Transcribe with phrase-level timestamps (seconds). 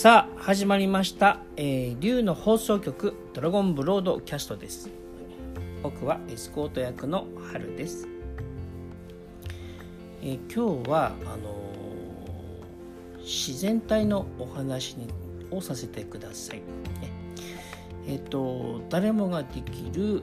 [0.00, 4.88] さあ始まりました、えー、竜の放送局ドラゴンブロードキャストです。
[5.82, 8.06] 僕はエスコート役の春です、
[10.22, 15.08] えー今日はあのー自然体のお話に
[15.50, 16.62] をさせてください。
[18.06, 20.22] えっ、と誰もができる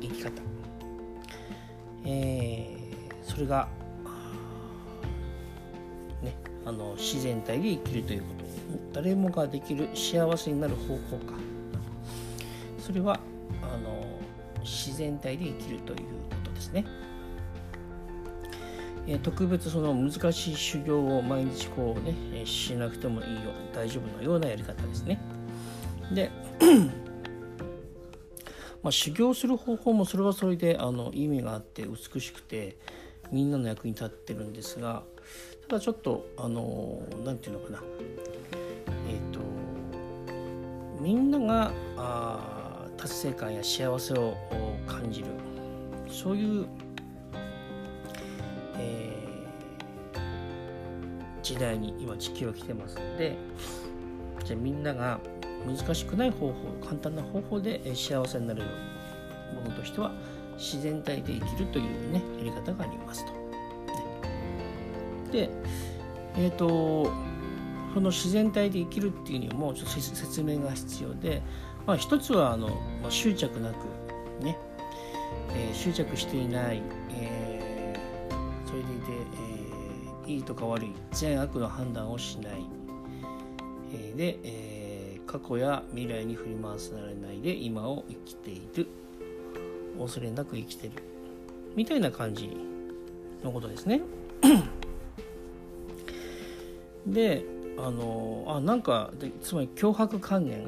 [0.00, 0.30] 生き方。
[2.06, 2.78] えー
[3.24, 3.68] それが、
[6.68, 8.44] あの自然体で生きるということ。
[8.92, 11.32] 誰もができる幸せになる方法か。
[12.78, 13.18] それは
[13.62, 14.04] あの
[14.62, 16.04] 自然体で生きるというこ
[16.44, 16.84] とですね、
[19.06, 22.02] え特別その難しい修行を毎日こう
[22.34, 25.18] ねしなくてもいいよ大丈夫のようなやり方ですね。
[26.12, 26.30] で
[28.82, 32.76] まあ、修行する方法もそれはそれであの意味があって美しくて
[33.32, 35.02] みんなの役に立ってるんですが
[35.68, 37.82] ただちょっとあのなんていうのかな
[39.06, 39.40] えっ、と
[41.00, 44.34] みんながあ達成感や幸せを
[44.86, 45.26] 感じる
[46.08, 46.66] そういう、
[48.78, 49.18] えー
[51.42, 53.34] 時代に今地球は来てますので
[54.44, 55.18] じゃあみんなが
[55.66, 58.66] 難しくない方法簡単な方法で幸せになれる
[59.54, 60.12] ものとしては
[60.58, 63.47] 自然体で生きるというねやり方がありますと。
[65.28, 65.50] で
[66.36, 67.10] えっ、と
[67.94, 71.42] その自然体で生きるっていうにもちょっと説説明が必要で、
[71.86, 72.68] まあ、一つはあの、
[73.02, 74.56] まあ、執着なくね、
[75.54, 79.12] えー執着していない、えーそれでいて、
[80.26, 82.66] えーいいとか悪い善悪の判断をしない、
[83.92, 88.86] えーで、えー過去や未来に振り回されないで今を生きている。
[89.98, 90.92] 恐れなく生きてる。
[91.74, 92.56] みたいな感じ
[93.42, 94.00] のことですね。
[97.12, 97.44] で
[97.78, 100.64] あのあなんかつまり脅迫観念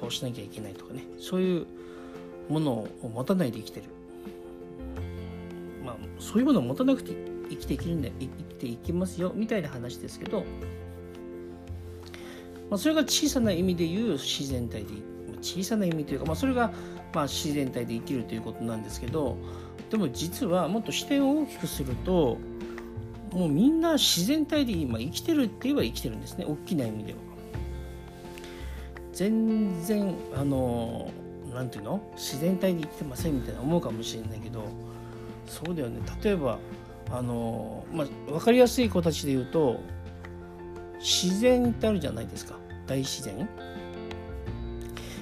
[0.00, 1.04] こうしなきゃいけないとかね。
[1.18, 1.66] そういう
[2.48, 3.86] ものを持たないで生きてる。
[5.84, 7.12] まあそういうものを持たなくて
[7.50, 9.32] 生きていけるんで生きていきますよ。
[9.34, 10.44] みたいな話ですけど、
[12.70, 14.86] まあ、それが小さな意味で言う自然体で
[15.40, 16.72] 小さな意味というか、まあ、それが
[17.14, 19.36] まあ自然体で生きるということなんですけど。
[19.90, 22.36] でも実はもっと視点を大きくすると
[23.32, 27.18] もうみんな自然体で今生きてるって言えば生きてるんですね大きな意味では。
[29.12, 31.10] 全然あの
[31.52, 32.00] なんていうの？
[32.14, 34.64] 自然体で生きてませんみたいな思うかもしれないけど
[35.46, 36.58] そうだよね例えば
[37.10, 39.80] あの、まあ、分かりやすい形で言うと
[41.00, 42.54] 自然ってあるじゃないですか
[42.86, 43.48] 大自然。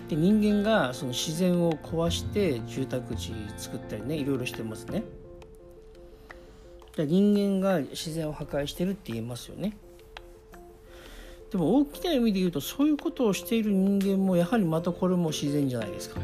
[0.08, 5.02] で人間がその自然を壊して住宅地作ったりねいろいろしてますね。
[6.96, 9.76] で人間が自然を破壊してるって言えますよね。
[11.50, 16.20] でも大きな意味で言うとそういうことをしている人間もやはりまたこれも自然じゃないですか。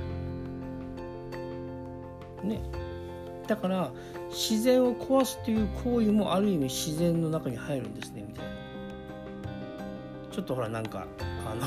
[2.43, 2.61] ね。
[3.47, 3.93] だから
[4.31, 8.51] 自然を壊すという行為もある意味自然の中に入るんですねみたいな。
[10.33, 11.07] ちょっとほらなんか
[11.47, 11.67] あの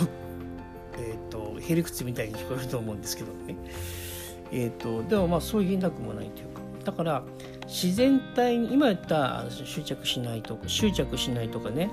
[0.98, 3.56] えっ、とへりくつみたいに聞こえると思うんですけどね。
[4.52, 7.24] えっ、とでもまあそう言えなくもないというかだから
[7.68, 11.90] 自然体に今言った執着しないとか執着しないとかね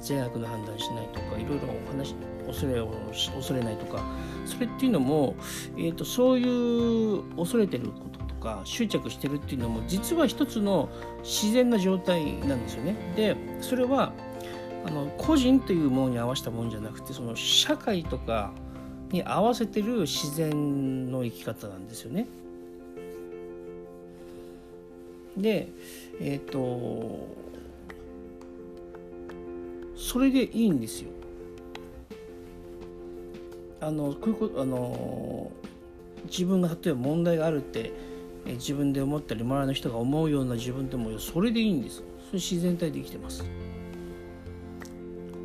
[0.00, 2.14] 善悪の判断しないとかいろいろお話
[2.46, 4.02] 恐れを恐れないとか
[4.46, 5.36] それっていうのも、
[5.76, 10.88] えー、とそういう恐れてることとか執着してるっていうのも実は一つの
[11.22, 12.96] 自然な状態なんですよね。
[13.16, 14.12] でそれは
[14.86, 18.52] あの個人というものに合わせたものじゃなくてその社会とか
[19.10, 22.26] に合わせてる自然の生き方なんですよね。
[25.36, 25.68] で
[26.20, 27.28] えっ、と
[29.96, 31.10] それでいいんですよ。
[33.80, 35.50] あのこういうことあの
[36.24, 37.92] 自分が例えば問題があるって
[38.46, 43.44] 自分で思ったり周りの人が思うような自分でもそれでいいんですそれ自然体で生きてます。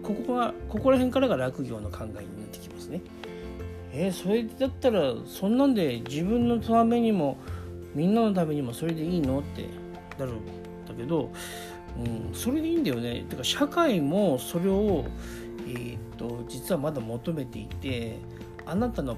[0.03, 3.01] ここはここら辺からが落業の考えになってきますね。
[3.91, 7.37] えーそれだったらそんなんで自分のためにも
[7.95, 9.39] みんなのためにもそれでいいの？
[9.39, 9.67] って。
[10.17, 10.35] なるん
[10.87, 11.29] だけど、
[11.99, 13.25] うん、それでいいんだよね。
[13.29, 15.03] てか社会もそれを、
[15.67, 18.17] えーっと実はまだ求めていて
[18.65, 19.17] あなたの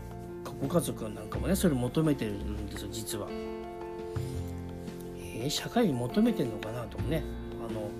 [0.59, 3.27] ご家族なんかもねそれ求めてるんですよ実は。
[3.29, 7.21] えー社会に求めてるのかなとかね。
[7.69, 7.91] あの、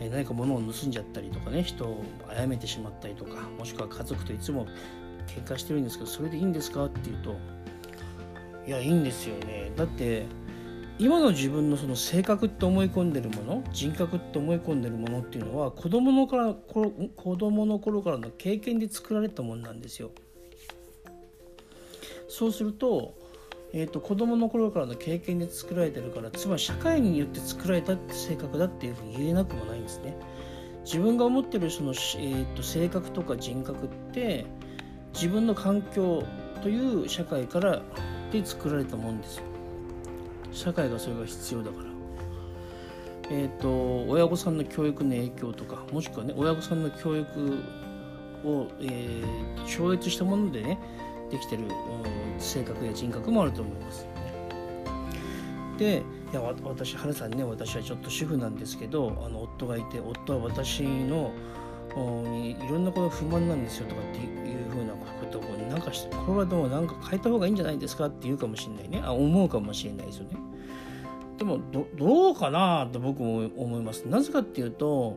[0.00, 4.66] えー何か物を盗んじゃったりとかね人を殺めてしまったりとかもしくは家族といつも
[5.26, 6.86] 喧嘩してるんですけどそれでいいんですか？
[6.86, 7.36] っていうと
[8.68, 10.26] いやいいんですよねだって
[10.98, 20.10] 今の自分のその性格って思い込んでるもの人格って思い込んでるものっていうのは子供のから子供の頃からの経験で作られたものなんですよ。
[22.28, 23.14] そうすると,、
[23.72, 30.14] えーと、子供の頃からの経験で作られてるからつまり社会によって作られた性格だっていうふうに言えなくもないんですね。
[30.84, 34.44] 自分が思ってるその、えーと性格とか人格って
[35.14, 36.22] 自分の環境
[36.60, 37.82] という社会から
[38.32, 39.44] で作られたもんですよ。
[40.52, 41.88] 社会がそれが必要だから。
[43.30, 47.62] えーと、親御さんの教育の影響とかもしくはね親御さんの教育
[48.42, 50.78] を、えー、超越したものでね
[51.30, 51.70] できてる、うん、
[52.40, 54.06] 性格や人格もあると思います。
[55.76, 56.02] で
[56.32, 61.32] いや私原さんね私はちょっと主婦なんですけどあの夫がいて夫は私の
[61.94, 65.17] にいろんなこと不満なんですよとかっていうふうなこと
[65.78, 65.92] なんか
[66.26, 69.00] これはどうなんか変えた方がいいんじゃないですかって言うかもしれないね。
[69.04, 70.36] あ思うかもしれないですよね。
[71.38, 71.60] でも
[71.96, 74.02] どうかなと僕も思います。
[74.08, 75.16] なぜかっていうと,、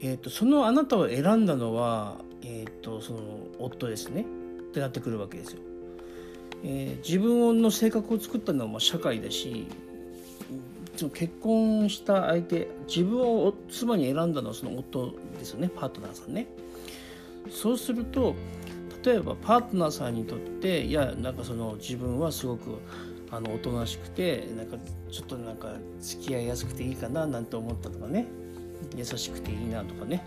[0.00, 3.18] えーと、そのあなたを選んだのは、えーと、その
[3.58, 4.22] 夫ですね。
[4.22, 4.24] っ
[4.76, 5.60] てなってくるわけですよ、
[6.62, 9.66] えー、自分の性格を作ったのはま社会だし
[11.14, 15.70] 結婚した相手自分を妻に選んだのはその夫ですよね。
[15.74, 16.46] パートナーさんね。
[17.50, 18.34] そうすると
[19.06, 22.80] 例えばパートナーさんにとっていやなんかその自分はすごく
[23.30, 24.76] あのおとなしくてなんか
[25.10, 28.26] ちょっとなんか付き合いやすくていいかななんて思ったとかね。
[28.94, 30.22] 優しくていいなとかね。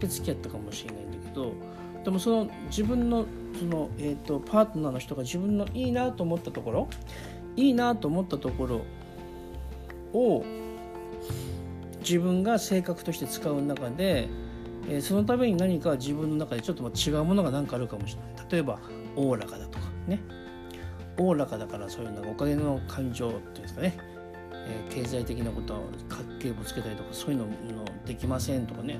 [0.00, 1.52] で付き合ったかもしれないんだけど
[2.04, 3.26] でもその自分の
[3.58, 6.88] その、えーとパートナーの人が自分のいいなと思ったところ
[7.56, 8.80] いいなと思ったところ
[10.18, 10.44] を
[12.00, 14.28] 自分が性格として使う中で、
[14.90, 18.46] えー、そのために何か自分の中でちょっと違うものが何かあるかもしれない。
[18.50, 18.80] 例えば
[19.14, 20.20] おおらかだとかね。
[21.16, 23.96] おおらかだからそういうのお金の感情っていうんですかね、
[24.52, 25.80] えー、経済的なことは
[26.40, 27.46] 家計簿つけたりとかそういうの
[28.04, 28.98] できませんとかね。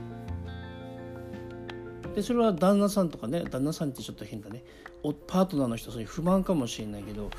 [2.15, 3.45] でそれは旦那さんとかね。
[3.51, 4.63] 旦那さんってちょっと変だね。
[5.27, 7.31] パートナーの人そういう不満かもしれないけど。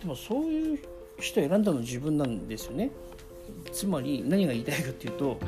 [0.00, 0.78] でもそういう
[1.18, 2.90] 人選んだの自分なんですよね。
[3.72, 5.38] つまり何が言いたいかっていうと,、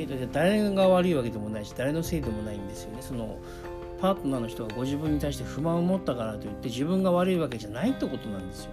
[0.00, 2.98] えーと、誰が悪いわけでもないし誰のせいでもないんですよね。
[3.00, 3.38] その
[4.00, 8.70] パートナーの人がご自分に対して不満を持ったからといって自分が悪いわけじゃないってことなんですよ。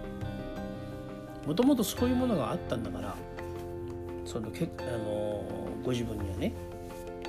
[1.46, 3.14] もともとそういうものがあったんだから
[4.24, 5.44] そのけあの
[5.84, 6.52] ご自分にはね。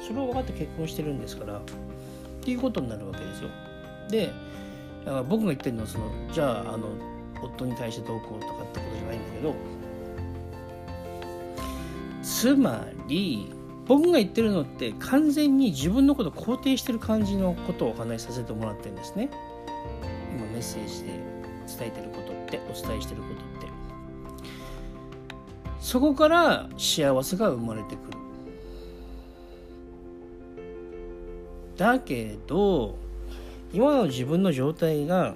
[0.07, 1.61] それを分かって結婚してるんですからっ
[2.41, 3.49] ていうことになるわけですよ。
[4.09, 4.31] で
[5.29, 6.87] 僕が言ってるのはそのじゃああの
[7.41, 9.55] 夫に対してどうこうとかってことじゃないんだけど
[12.21, 13.51] つまり
[13.89, 19.31] 僕が言ってるのって完全に自分のこと肯定してる感じのことをお話しさせてもらってるんですね。
[20.37, 21.09] 今メッセージで
[21.67, 23.67] 伝えてることってお伝えしてることって。
[25.81, 28.17] そこから幸せが生まれてくる。
[31.77, 32.95] だけど
[33.73, 35.33] 今の自分の状態が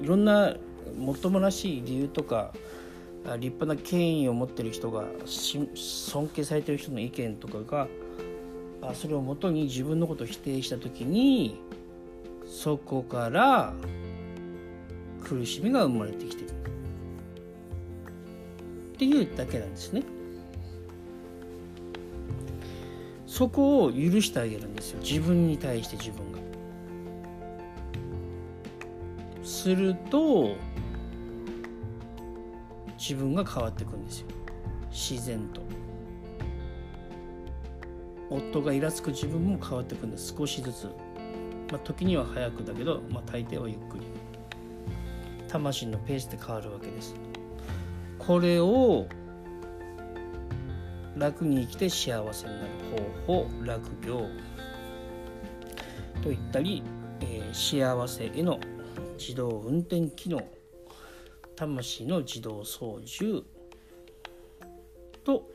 [0.00, 0.56] いろんな
[0.96, 2.54] もっともらしい理由とか
[3.38, 7.88] 立派な権威を持ってる人が尊敬されてる人の意見とかが
[8.94, 11.60] それをもとに自分のことを否定した時に
[12.46, 13.72] そこから
[15.22, 16.52] 苦しみが生まれてきてるっ
[18.98, 20.02] ていうだけなんですね。
[23.26, 26.38] そこを許してあげるんですよ自分に対して自分が。
[29.42, 30.54] すると
[33.02, 34.28] 自分が変わっていくんですよ。
[34.92, 35.60] 自然と。
[38.30, 40.32] 夫がイラつく自分も変わっていくんです。
[40.38, 40.84] 少しずつ、
[41.72, 44.04] まあ、時には早くだけど、まあ、大抵はゆっくり。
[45.48, 47.16] 魂のペースで変わるわけです。
[48.20, 49.08] これを
[51.16, 52.68] 楽に生きて幸せになる
[53.26, 53.64] 方法。
[53.64, 54.28] 楽行。
[56.22, 56.84] といったり、
[57.20, 58.60] えー、幸せへの
[59.18, 60.61] 自動運転機能。
[61.56, 63.44] 魂の自動操縦
[65.24, 65.48] と、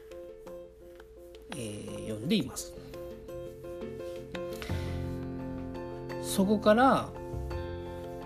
[1.51, 2.73] えー、呼んでいます。
[6.21, 7.09] そこから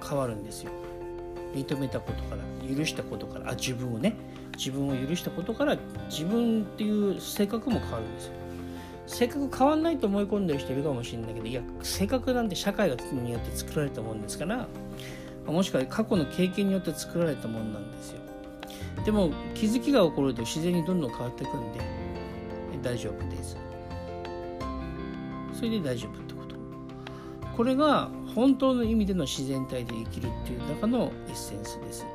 [0.07, 0.71] 変わるんですよ。
[1.53, 4.15] 認めたことから許したことからあ自分をね
[4.57, 5.77] 自分を許したことから
[6.09, 8.33] 自分っていう性格も変わるんですよ。
[9.07, 14.67] 性格変わんないと思い込んでる人いるかもしれないけどいや性格なんて社会がによって作られたもんですから
[15.51, 18.21] もしくは過去の経験によって作られたものなんですよ。
[19.05, 21.79] でも気づきが起こると自然にどんどん変わっていくんで
[22.81, 23.57] 大丈夫です。
[25.53, 26.55] それで大丈夫ってこと。
[27.55, 32.05] これが本当の意味での自然体で生きるっていう中のエッセンスです。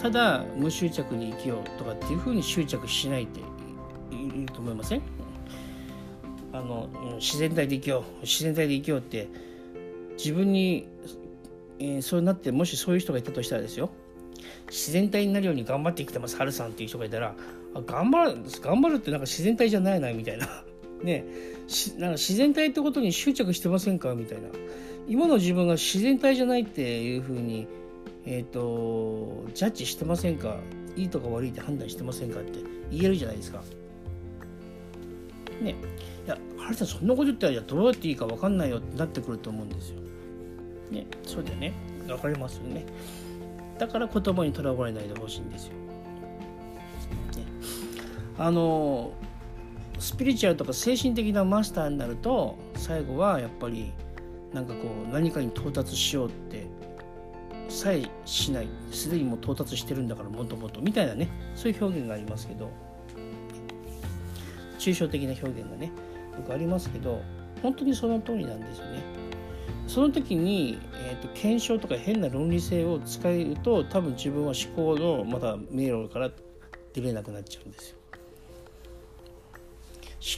[0.00, 3.40] ただ無執着に生きようとかっていうふうに執着しないって
[4.14, 5.02] いると思いません？
[6.52, 9.28] あの自然体で生きよう自然体で生きようって
[10.16, 10.86] 自分に、
[11.78, 13.90] えー、そうなってもしそういう人がいたとしたらですよ。
[14.68, 17.34] 自然体になるように頑張ってきてますハルさんっていう人がいたら
[17.74, 20.64] あ頑張る頑張るってなんか自然体じゃないなみたいな。
[21.02, 21.24] ね。
[21.98, 24.48] なんか自然体ってことに執着してませんかみたいな。
[25.08, 27.66] 今の自分が自然体じゃないっていうふうに
[28.24, 30.58] えっ、ー、とジャッジしてませんか？
[30.96, 33.62] いいとか悪いって判断してませんかって言えるじゃないですか。
[35.62, 35.74] ね。
[36.26, 40.00] いやハルさんそんなこと言ったらどうやっていいか分かんないよってなってくると思うんですよ。
[40.90, 41.72] ねそうだよね。
[42.06, 42.84] 分かりますよね。
[43.78, 47.44] だから言葉にとらわれないでほしいんですよ、ね、
[48.38, 49.12] あの
[49.98, 53.92] スピリチュアルとか精神的なマスターになると最後はやっぱり
[54.54, 56.66] なんかこう何かに到達しようって
[57.68, 58.68] さえしない。
[58.92, 60.80] すでにもう到達してるんだからもともと。
[60.80, 61.28] みたいなね。
[61.54, 62.70] そういう表現がありますけど。
[64.78, 65.86] 抽象的な表現がね
[66.36, 67.20] よくありますけど
[67.62, 69.00] 本当にその通りなんですよね。
[69.86, 76.30] その時に、えーと、検証とか変な論理性を使うと多分自分は思考のまた迷路から
[76.92, 77.96] 出れなくなっちゃうんですよ。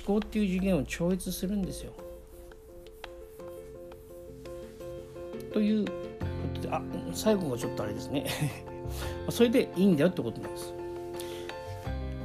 [0.07, 1.93] 思考っていう次元を超越するんですよ。
[5.53, 5.93] というこ
[6.55, 6.83] とであ
[7.15, 8.27] 最後がちょっとあれですね
[9.31, 10.75] それでいいんだよってことなんです。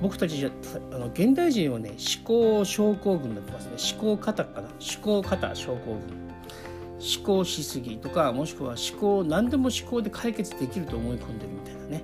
[0.02, 0.50] 僕たちじゃ
[0.92, 6.33] あの現代人はね思考症候群になってますね思考型かな思考型症候群
[7.04, 12.04] 思考しすぎとかもしくは思考何でも思考で解決できると思い込んでるみたいなね。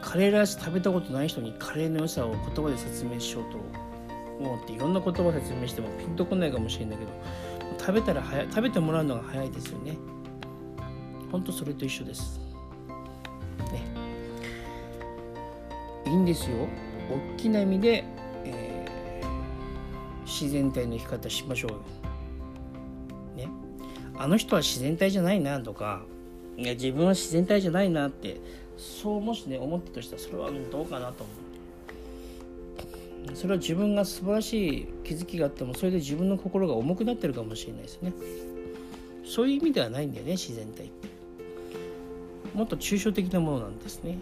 [0.00, 3.58] カレーライス食べたことない人にカレーの良さを言葉で説明しようと
[4.38, 7.10] 思っていろんな言葉説明してもピンとこないかもしれないけど
[7.78, 9.96] 食べたら早い食べてもらうのが早いですよね。
[11.32, 12.38] ほんとそれと一緒です。
[13.72, 13.84] ね。
[16.06, 16.68] いいんですよ。
[17.34, 18.04] 大きな意味で、
[18.44, 21.78] えー、自然体の生き方しましょうよ。
[24.18, 26.02] あの人は自然体じゃないなとか
[26.56, 28.40] いや自分は自然体じゃないなって
[28.76, 31.46] そうもしね思ったとしたらそれはどうかなと思う。
[33.34, 38.12] それは自分が素晴らしい気づきがあってもそれで自分の心が重くなってるかもしれないですね。
[39.24, 41.08] そういう意味ではないんだよね自然体って。
[42.54, 44.18] もっと抽象的なものなんですね。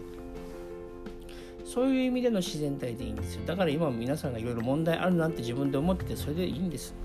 [1.63, 3.45] そういう意味での自然体でいいんですよ。
[3.45, 6.95] だから今も皆さんがいろいろ問題あるなって自分で思っててそれでいいんです。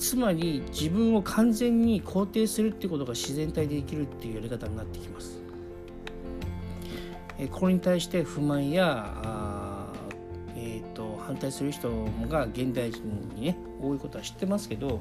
[0.00, 5.38] つまり自分を完全に肯定するってことが自然体でできるっていうやり方になってきます。
[7.38, 9.86] えこれに対して不満や、
[10.56, 11.90] えーと、反対する人
[12.28, 13.02] が現代人
[13.34, 15.00] にね多いことは知ってますけど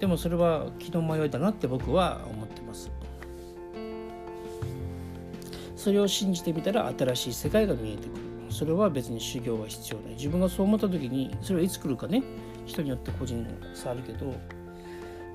[0.00, 2.90] でもそれは気の迷いだなって僕は思ってます。
[5.76, 8.20] それを信じてみたら新しい世界が見えてくる。
[8.50, 10.14] それは別に修行は必要ない。
[10.14, 12.24] 自分がそう思った時にそれはいつ来るかね
[12.70, 14.34] 人によって個人差あるけど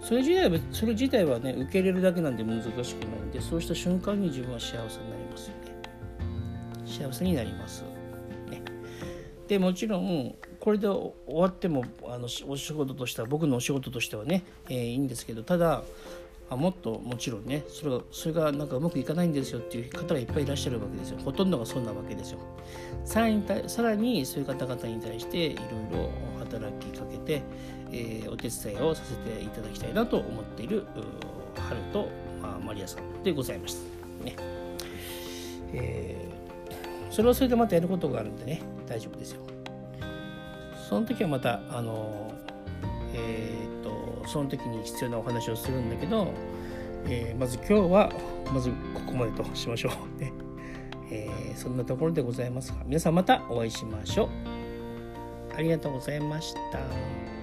[0.01, 2.83] それ自体はそれ自体はね受け入れるだけなんで難しくない
[3.27, 5.75] んでそうした瞬間に自分は幸せになりますよね。
[6.85, 7.83] 幸せになります、
[8.49, 8.61] ね、
[9.47, 15.83] でもちろんこれで終わってもあのお仕事としては僕のお仕事としてはね、えー、いいんですけどただ
[16.49, 21.17] あもっともちろんねそれがそれがなんかうまくいかないんですよっていう方がいっぱいいらっしゃるわけですよ。
[21.23, 22.39] ほとんどがそうなわけですよ。
[23.03, 26.09] さらにさらにそういう方々に対していろいろ
[26.59, 27.41] 働きかけて、
[27.91, 30.85] えー、お手伝いをさせていただきたいなと思っている
[31.57, 32.09] 春と、
[32.41, 33.83] まあ、マリアさんでございます。
[34.24, 34.35] ね。
[35.74, 39.41] えー、それはそれでまたやることがあるんでね大丈夫ですよ。
[40.89, 42.31] その時はまたあの
[43.13, 43.65] えー
[44.27, 46.27] その時に必要なお話をするんだけど、
[47.05, 48.12] えー、まず今日は
[48.53, 50.21] まずここまでとしましょう。
[50.21, 50.33] ね、
[51.12, 54.54] えー、そんなところでございますが皆さんまたお会いしましょう。
[55.55, 57.34] ありがとうございました。